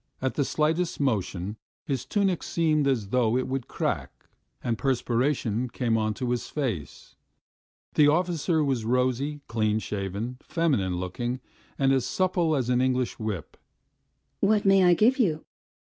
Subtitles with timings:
[0.19, 4.11] At the slightest motion his tunic seemed as though it would crack,
[4.63, 7.15] and perspiration came on to his face.
[7.93, 11.39] The officer was rosy, clean shaven, feminine looking,
[11.77, 13.57] and as supple as an English whip.
[14.39, 15.45] "What may I give you?"